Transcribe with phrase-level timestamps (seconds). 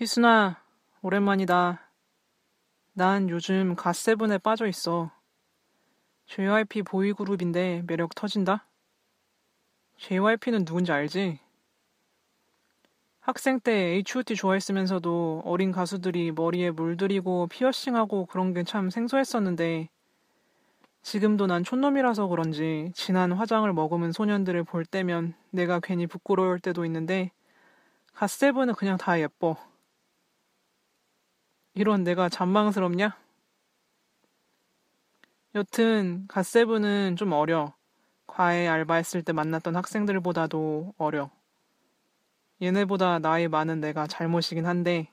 [0.00, 0.60] 희순아,
[1.02, 1.80] 오랜만이다.
[2.94, 5.10] 난 요즘 갓세븐에 빠져 있어.
[6.26, 8.66] JYP 보이그룹인데 매력 터진다?
[9.98, 11.38] JYP는 누군지 알지?
[13.20, 19.88] 학생 때 H.O.T 좋아했으면서도 어린 가수들이 머리에 물들이고 피어싱하고 그런 게 참 생소했었는데
[21.02, 27.30] 지금도 난 촌놈이라서 그런지 진한 화장을 머금은 소년들을 볼 때면 내가 괜히 부끄러울 때도 있는데
[28.14, 29.56] 갓세븐은 그냥 다 예뻐.
[31.74, 33.16] 이런 내가 잔망스럽냐?
[35.56, 37.74] 여튼 갓세븐은 좀 어려.
[38.26, 41.30] 과외 알바했을 때 만났던 학생들보다도 어려.
[42.62, 45.08] 얘네보다 나이 많은 내가 잘못이긴 한데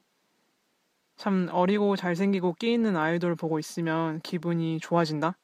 [1.18, 5.38] 참 어리고 잘생기고 끼 있는 아이돌 보고 있으면 기분이 좋아진다.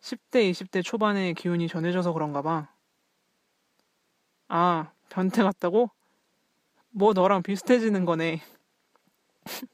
[0.00, 2.68] 10대, 20대 초반에 기운이 전해져서 그런가 봐.
[4.48, 5.90] 아, 변태 같다고?
[6.90, 8.40] 뭐 너랑 비슷해지는 거네.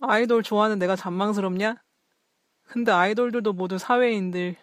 [0.00, 1.76] 아이돌 좋아하는 내가 잔망스럽냐?
[2.62, 4.54] 근데 아이돌들도 모두 사회인들.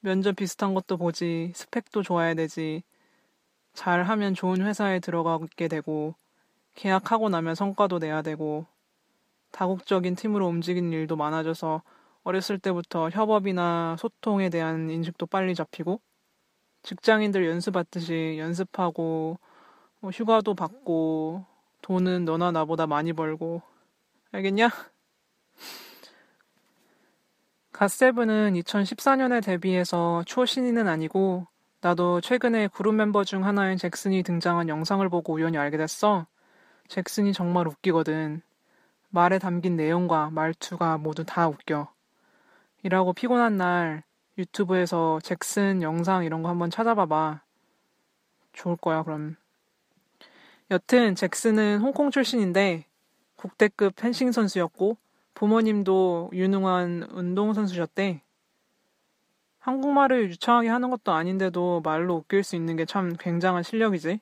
[0.00, 2.82] 면접 비슷한 것도 보지, 스펙도 좋아야 되지.
[3.74, 6.14] 잘하면 좋은 회사에 들어가게 되고,
[6.74, 8.64] 계약하고 나면 성과도 내야 되고,
[9.50, 11.82] 다국적인 팀으로 움직이는 일도 많아져서
[12.22, 16.00] 어렸을 때부터 협업이나 소통에 대한 인식도 빨리 잡히고,
[16.82, 19.38] 직장인들 연습받듯이 연습하고,
[20.00, 21.44] 뭐 휴가도 받고,
[21.82, 23.60] 돈은 너나 나보다 많이 벌고,
[24.32, 24.70] 알겠냐?
[27.72, 31.46] 갓세븐은 2014년에 데뷔해서 초신인은 아니고
[31.80, 36.26] 나도 최근에 그룹 멤버 중 하나인 잭슨이 등장한 영상을 보고 우연히 알게 됐어.
[36.88, 38.42] 잭슨이 정말 웃기거든.
[39.08, 41.92] 말에 담긴 내용과 말투가 모두 다 웃겨.
[42.82, 44.04] 일하고 피곤한 날
[44.38, 47.42] 유튜브에서 잭슨 영상 이런 거 한번 찾아봐봐.
[48.52, 49.36] 좋을 거야, 그럼.
[50.70, 52.89] 여튼 잭슨은 홍콩 출신인데
[53.40, 54.98] 국대급 펜싱 선수였고
[55.32, 58.22] 부모님도 유능한 운동 선수셨대.
[59.60, 64.20] 한국말을 유창하게 하는 것도 아닌데도 말로 웃길 수 있는 게 참 굉장한 실력이지.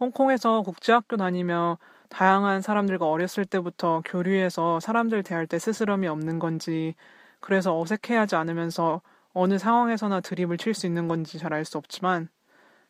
[0.00, 1.78] 홍콩에서 국제학교 다니며
[2.08, 6.94] 다양한 사람들과 어렸을 때부터 교류해서 사람들 대할 때 스스럼이 없는 건지,
[7.40, 9.02] 그래서 어색해하지 않으면서
[9.34, 12.28] 어느 상황에서나 드립을 칠 수 있는 건지 잘 알 수 없지만,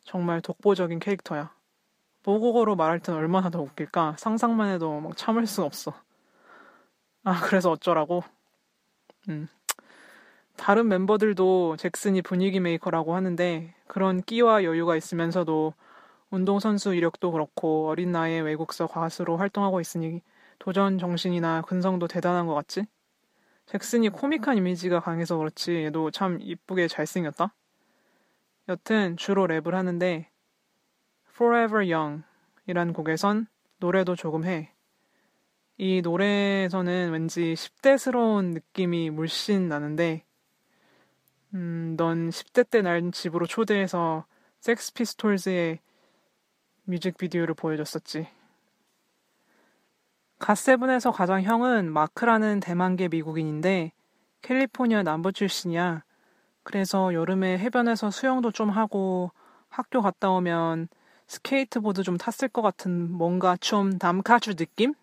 [0.03, 1.56] 정말 독보적인 캐릭터야.
[2.27, 4.17] 모국어로 말할 땐 얼마나 더 웃길까?
[4.19, 5.93] 상상만 해도 막 참을 수가 없어.
[7.23, 8.21] 아, 그래서 어쩌라고?
[9.29, 9.47] 음.
[10.57, 15.73] 다른 멤버들도 잭슨이 분위기 메이커라고 하는데 그런 끼와 여유가 있으면서도
[16.29, 20.21] 운동선수 이력도 그렇고 어린 나이에 외국서 가수로 활동하고 있으니
[20.59, 22.87] 도전 정신이나 근성도 대단한 것 같지?
[23.67, 27.53] 잭슨이 코믹한 이미지가 강해서 그렇지 얘도 참 이쁘게 잘생겼다?
[28.67, 30.29] 여튼 주로 랩을 하는데
[31.37, 32.23] Forever Young
[32.65, 33.45] 이란 곡에선
[33.77, 34.73] 노래도 조금 해.
[35.77, 40.25] 이 노래에서는 왠지 10대스러운 느낌이 물씬 나는데,
[41.53, 44.25] 음, 넌 10대 때 날 집으로 초대해서
[44.61, 45.79] 섹스 피스톨즈의
[46.85, 48.27] 뮤직비디오를 보여줬었지.
[50.39, 53.91] 갓세븐에서 가장 형은 마크라는 대만계 미국인인데
[54.41, 56.03] 캘리포니아 남부 출신이야.
[56.63, 59.31] 그래서 여름에 해변에서 수영도 좀 하고
[59.69, 60.89] 학교 갔다 오면
[61.27, 64.93] 스케이트보드 좀 탔을 것 같은 뭔가 좀 남카주 느낌?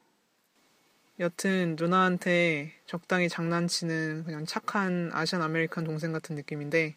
[1.20, 6.96] 여튼 누나한테 적당히 장난치는 그냥 착한 Asian American 동생 같은 느낌인데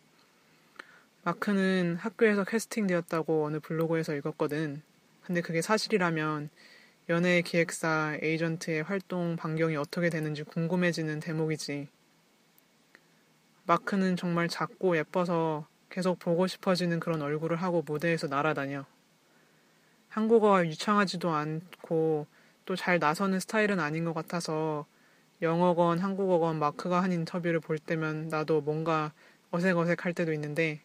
[1.24, 4.82] 마크는 학교에서 캐스팅 되었다고 어느 블로그에서 읽었거든.
[5.24, 6.50] 근데 그게 사실이라면
[7.10, 11.90] 연예 기획사 에이전트의 활동 반경이 어떻게 되는지 궁금해지는 대목이지.
[13.66, 18.86] 마크는 정말 작고 예뻐서 계속 보고 싶어지는 그런 얼굴을 하고 무대에서 날아다녀.
[20.10, 22.28] 한국어가 유창하지도 않고
[22.66, 24.86] 또 잘 나서는 스타일은 아닌 것 같아서
[25.42, 29.14] 영어건 한국어건 마크가 한 인터뷰를 볼 때면 나도 뭔가
[29.52, 30.82] 어색어색할 때도 있는데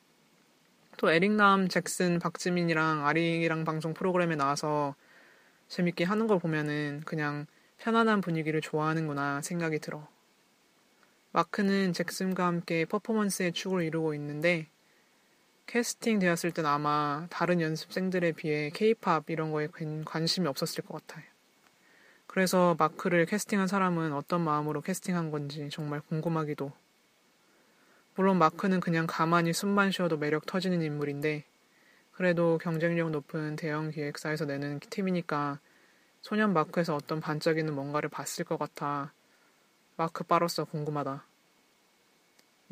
[0.99, 4.95] 또 에릭남, 잭슨, 박지민이랑 아리랑 방송 프로그램에 나와서
[5.69, 7.47] 재밌게 하는 걸 보면은 그냥
[7.79, 10.07] 편안한 분위기를 좋아하는구나 생각이 들어.
[11.33, 14.69] 마크는 잭슨과 함께 퍼포먼스의 축을 이루고 있는데
[15.67, 19.69] 캐스팅 되었을 땐 아마 다른 연습생들에 비해 케이팝 이런 거에
[20.05, 21.25] 관심이 없었을 것 같아요.
[22.27, 26.73] 그래서 마크를 캐스팅한 사람은 어떤 마음으로 캐스팅한 건지 정말 궁금하기도.
[28.15, 31.45] 물론 마크는 그냥 가만히 숨만 쉬어도 매력 터지는 인물인데,
[32.13, 35.61] 그래도 경쟁력 높은 대형 기획사에서 내는 팀이니까
[36.21, 39.13] 소년 마크에서 어떤 반짝이는 뭔가를 봤을 것 같아
[39.97, 41.25] 마크 빠로서 궁금하다.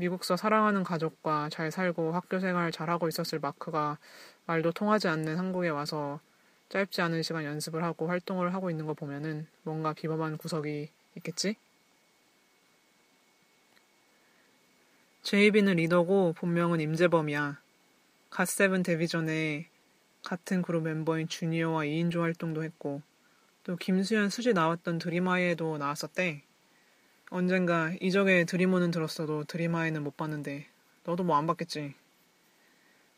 [0.00, 3.98] 미국서 사랑하는 가족과 잘 살고 학교 생활 잘하고 있었을 마크가
[4.46, 6.20] 말도 통하지 않는 한국에 와서
[6.70, 11.56] 짧지 않은 시간 연습을 하고 활동을 하고 있는 거 보면은 뭔가 비범한 구석이 있겠지?
[15.22, 17.60] 제이비는 리더고 본명은 임재범이야.
[18.30, 19.68] 갓세븐 데뷔 전에
[20.24, 23.02] 같은 그룹 멤버인 주니어와 2인조 활동도 했고
[23.64, 26.42] 또 김수현 수지 나왔던 드림하이에도 나왔었대.
[27.32, 30.66] 언젠가 이적의 Dream On은 들었어도 드림하이는 못 봤는데
[31.04, 31.94] 너도 뭐 안 봤겠지.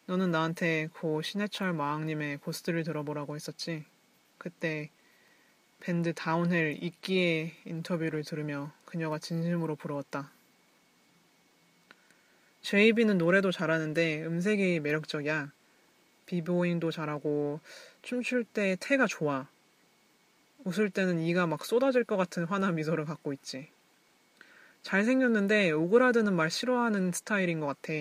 [0.04, 3.86] 너는 나한테 고 신해철 마왕님의 고스트를 들어보라고 했었지.
[4.36, 4.90] 그때
[5.80, 10.30] 밴드 다운힐 이끼의 인터뷰를 들으며 그녀가 진심으로 부러웠다.
[12.60, 15.50] 제이비는 노래도 잘하는데 음색이 매력적이야.
[16.26, 17.60] B-boying도 잘하고
[18.02, 19.48] 춤출 때 태가 좋아.
[20.64, 23.70] 웃을 때는 이가 막 쏟아질 것 같은 환한 미소를 갖고 있지.
[24.82, 27.92] 잘생겼는데 오그라드는 말 싫어하는 스타일인 것 같아.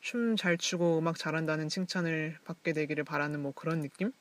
[0.00, 4.12] 춤 잘 추고 음악 잘한다는 칭찬을 받게 되기를 바라는 뭐 그런 느낌?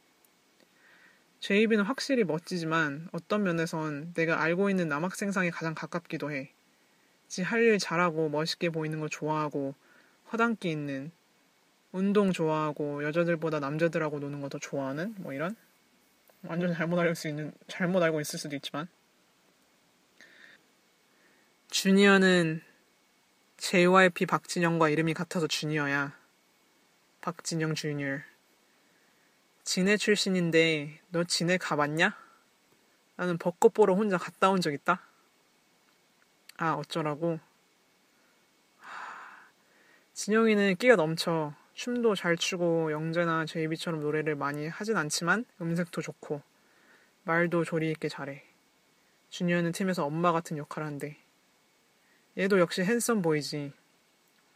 [1.41, 6.51] 제이비는 확실히 멋지지만 어떤 면에선 내가 알고 있는 남학생상에 가장 가깝기도 해.
[7.27, 9.75] 지 할 일 잘하고 멋있게 보이는 거 좋아하고
[10.31, 11.11] 허당기 있는
[11.91, 15.55] 운동 좋아하고 여자들보다 남자들하고 노는 거 더 좋아하는 뭐 이런
[16.43, 18.88] 완전 잘못 알고 수 있는 잘못 알고 있을 수도 있지만
[21.75, 22.62] 주니어는
[23.57, 26.18] JYP 박진영과 이름이 같아서 주니어야.
[27.19, 28.19] 박진영 주니어.
[29.66, 32.16] 진해 출신인데 너 진해 가봤냐?
[33.18, 35.01] 나는 벚꽃 보러 혼자 갔다 온 적 있다.
[36.56, 37.42] 아 어쩌라고?
[40.13, 41.54] 진영이는 끼가 넘쳐.
[41.74, 46.42] 춤도 잘 추고 영재나 제이비처럼 노래를 많이 하진 않지만 음색도 좋고
[47.25, 48.45] 말도 조리 있게 잘해.
[49.30, 51.25] 주니어는 팀에서 엄마 같은 역할을 한대.
[52.37, 53.71] 얘도 역시 핸섬 보이지.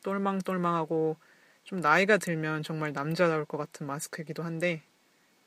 [0.03, 1.15] 똘망똘망하고
[1.63, 4.81] 좀 나이가 들면 정말 남자다울 것 같은 마스크이기도 한데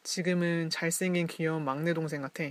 [0.03, 2.45] 지금은 잘생긴 귀여운 막내 동생 같아.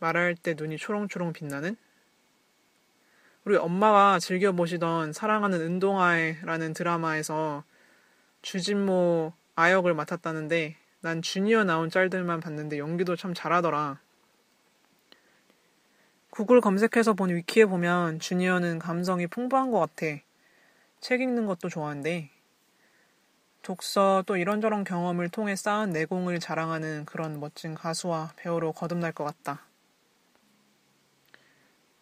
[0.00, 1.76] 말할 때 눈이 초롱초롱 빛나는?
[3.44, 7.64] 우리 엄마가 즐겨 보시던 사랑하는 운동화라는 드라마에서
[8.42, 14.00] 주진모 아역을 맡았다는데 난 주니어 나온 짤들만 봤는데 연기도 참 잘하더라.
[16.32, 20.06] 구글 검색해서 본 위키에 보면 주니어는 감성이 풍부한 것 같아.
[20.98, 22.30] 책 읽는 것도 좋아한대.
[23.60, 29.66] 독서 또 이런저런 경험을 통해 쌓은 내공을 자랑하는 그런 멋진 가수와 배우로 거듭날 것 같다.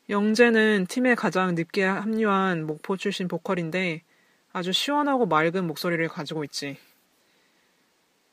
[0.09, 4.03] 영재는 팀에 가장 늦게 합류한 목포 출신 보컬인데
[4.53, 6.79] 아주 시원하고 맑은 목소리를 가지고 있지.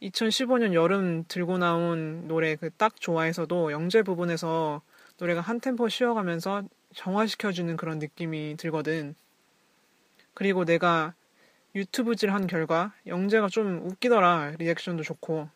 [0.03, 4.83] 2015년 여름 들고 나온 노래 그 딱 좋아해서도 영재 부분에서
[5.17, 9.15] 노래가 한 템포 쉬어가면서 정화시켜주는 그런 느낌이 들거든.
[10.33, 11.15] 그리고 내가
[11.75, 14.53] 유튜브질 한 결과 영재가 좀 웃기더라.
[14.59, 15.49] 리액션도 좋고.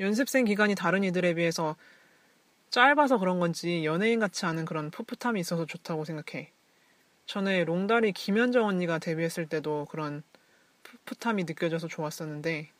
[0.00, 1.76] 연습생 기간이 다른 이들에 비해서
[2.70, 6.52] 짧아서 그런 건지 연예인 같지 않은 그런 풋풋함이 있어서 좋다고 생각해.
[7.24, 10.22] 전에 롱다리 김현정 언니가 데뷔했을 때도 그런
[10.82, 12.70] 풋풋함이 느껴져서 좋았었는데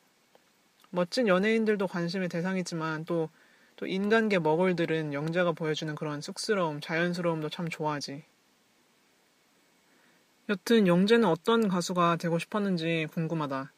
[0.89, 3.29] 멋진 연예인들도 관심의 대상이지만 또
[3.77, 8.23] 또 인간계 먹을들은 영자가 보여주는 그런 쑥스러움, 자연스러움도 참 좋아하지.
[10.49, 13.71] 여튼 영재는 어떤 가수가 되고 싶었는지 궁금하다.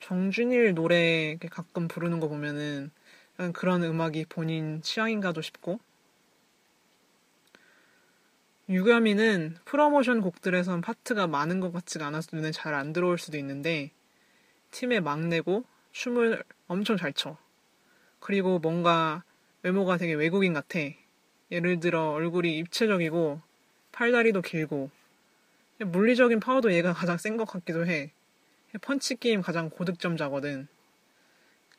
[0.00, 2.90] 정준일 노래 가끔 부르는 거 보면은
[3.54, 5.80] 그런 음악이 본인 취향인가도 싶고
[8.68, 13.90] 유겸이는 프로모션 곡들에선 파트가 많은 것 같지가 않아서 눈에 잘 안 들어올 수도 있는데
[14.70, 17.38] 팀의 막내고 춤을 엄청 잘 춰.
[18.24, 19.22] 그리고 뭔가
[19.62, 20.78] 외모가 되게 외국인 같아.
[21.50, 23.42] 예를 들어 얼굴이 입체적이고
[23.92, 24.90] 팔다리도 길고
[25.78, 28.12] 물리적인 파워도 얘가 가장 센 것 같기도 해.
[28.80, 30.68] 펀치 게임 가장 고득점자거든.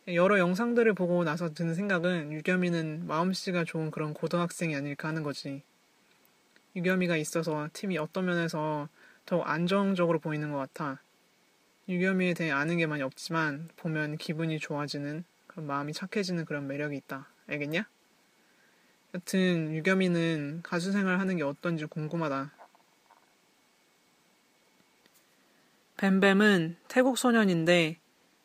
[0.09, 5.63] 여러 영상들을 보고 나서 드는 생각은 유겸이는 마음씨가 좋은 그런 고등학생이 아닐까 하는 거지.
[6.75, 8.87] 유겸이가 있어서 팀이 어떤 면에서
[9.25, 11.01] 더 안정적으로 보이는 것 같아.
[11.89, 15.25] 유겸이에 대해 아는 게 많이 없지만 보면 기분이 좋아지는
[15.55, 17.29] 그런 마음이 착해지는 그런 매력이 있다.
[17.47, 17.87] 알겠냐?
[19.13, 22.51] 여튼 유겸이는 가수 생활 하는 게 어떤지 궁금하다.
[25.95, 27.97] 뱀뱀은 태국 소년인데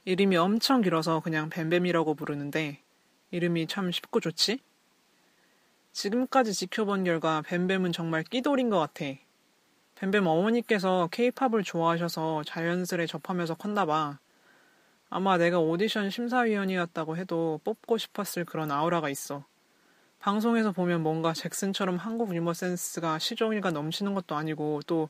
[0.05, 2.81] 이름이 엄청 길어서 그냥 뱀뱀이라고 부르는데
[3.33, 4.61] 이름이 참 쉽고 좋지?
[5.91, 9.05] 지금까지 지켜본 결과 뱀뱀은 정말 끼돌인 것 같아.
[9.97, 14.21] 뱀뱀 어머니께서 케이팝을 좋아하셔서 자연스레 접하면서 컸나 봐.
[15.11, 19.45] 아마 내가 오디션 심사위원이었다고 해도 뽑고 싶었을 그런 아우라가 있어.
[20.21, 25.09] 방송에서 보면 뭔가 잭슨처럼 한국 유머 센스가 시종일관 넘치는 것도 아니고 또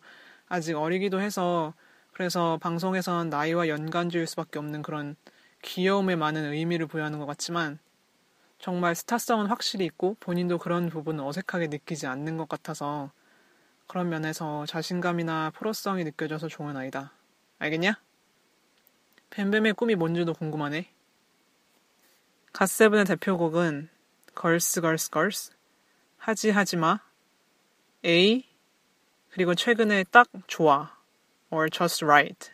[0.48, 1.74] 아직 어리기도 해서
[2.12, 5.16] 그래서 방송에선 나이와 연관지을 수밖에 없는 그런
[5.62, 7.78] 귀여움에 많은 의미를 부여하는 것 같지만
[8.58, 13.10] 정말 스타성은 확실히 있고 본인도 그런 부분은 어색하게 느끼지 않는 것 같아서
[13.86, 17.12] 그런 면에서 자신감이나 프로성이 느껴져서 좋은 아이다.
[17.58, 18.00] 알겠냐?
[19.30, 20.90] 뱀뱀의 꿈이 뭔지도 궁금하네.
[22.52, 23.88] 갓세븐의 대표곡은
[24.34, 25.52] 걸스 걸스 걸스
[26.18, 27.00] 하지 하지마
[28.04, 28.44] A
[29.30, 30.90] 그리고 최근에 딱 좋아
[31.50, 32.50] or just right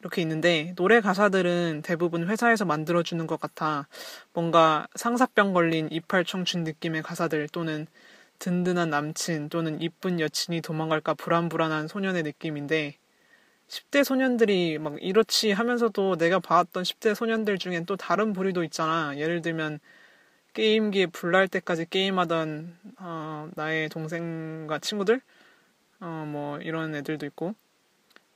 [0.00, 3.88] 이렇게 있는데 노래 가사들은 대부분 회사에서 만들어주는 것 같아
[4.34, 7.86] 뭔가 상사병 걸린 이팔 청춘 느낌의 가사들 또는
[8.38, 12.98] 든든한 남친 또는 이쁜 여친이 도망갈까 불안불안한 소년의 느낌인데
[13.68, 19.16] 10대 소년들이 막 이렇지 하면서도 내가 봐왔던 10대 소년들 중엔 또 다른 부류도 있잖아.
[19.16, 19.80] 예를 들면
[20.54, 25.20] 게임기에 불날 때까지 게임하던 어, 나의 동생과 친구들
[26.00, 27.54] 어, 뭐 이런 애들도 있고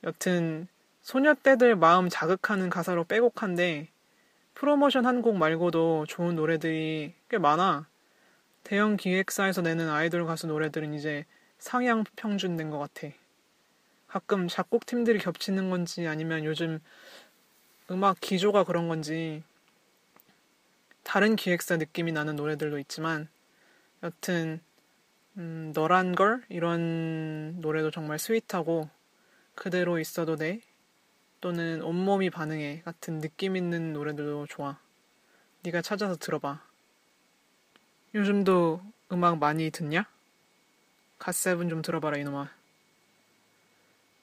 [0.03, 0.67] 여튼
[1.01, 3.89] 소녀 때들 마음 자극하는 가사로 빼곡한데
[4.55, 7.87] 프로모션 한 곡 말고도 좋은 노래들이 꽤 많아.
[8.63, 11.25] 대형 기획사에서 내는 아이돌 가수 노래들은 이제
[11.59, 13.07] 상향 평준된 것 같아.
[14.09, 16.79] 가끔 작곡 팀들이 겹치는 건지 아니면 요즘
[17.91, 19.43] 음악 기조가 그런 건지
[21.03, 23.27] 다른 기획사 느낌이 나는 노래들도 있지만
[24.03, 24.61] 여튼
[25.37, 28.89] 음, 너란 Girl 이런 노래도 정말 sweet하고
[29.55, 30.59] 그대로 있어도 돼
[31.39, 34.77] 또는 온몸이 반응해 같은 느낌 있는 노래들도 좋아.
[35.63, 36.61] 네가 찾아서 들어봐.
[38.15, 40.05] 요즘도 음악 많이 듣냐?
[41.19, 42.58] 갓세븐 좀 들어봐라 이놈아.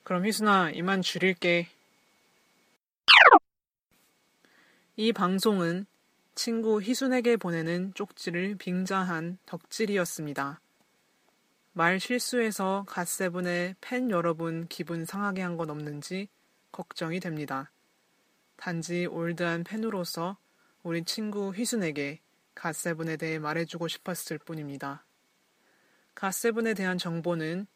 [0.07, 1.67] 그럼 희순아, 이만 줄일게.
[4.95, 5.85] 이 방송은
[6.37, 10.61] 친구 희순에게 보내는 쪽지를 빙자한 덕질이었습니다.
[11.73, 16.29] 말 실수해서 갓세븐의 팬 여러분 기분 상하게 한 건 없는지
[16.71, 17.73] 걱정이 됩니다.
[18.55, 20.37] 단지 올드한 팬으로서
[20.85, 22.21] 우리 친구 희순에게
[22.55, 25.05] 갓세븐에 대해 말해주고 싶었을 뿐입니다.
[26.15, 27.67] 갓세븐에 대한 정보는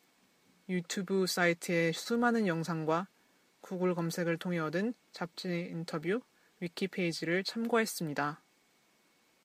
[0.71, 3.09] 유튜브 사이트의 수많은 영상과
[3.61, 6.21] 구글 검색을 통해 얻은 잡지 인터뷰,
[6.61, 8.41] 위키 페이지를 참고했습니다.